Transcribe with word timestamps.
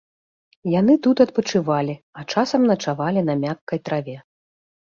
Яны 0.79 0.95
тут 1.07 1.17
адпачывалі, 1.25 1.95
а 2.21 2.25
часам 2.35 2.61
начавалі 2.73 3.25
на 3.29 3.33
мяккай 3.43 3.79
траве. 3.91 4.17